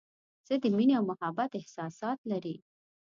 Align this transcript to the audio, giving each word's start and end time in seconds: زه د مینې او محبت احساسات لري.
زه 0.47 0.53
د 0.63 0.65
مینې 0.77 0.93
او 0.99 1.03
محبت 1.11 1.51
احساسات 1.59 2.19
لري. 2.31 2.55